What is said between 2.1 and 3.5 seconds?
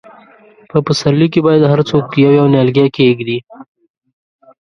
یو، یو نیالګی کښېږدي.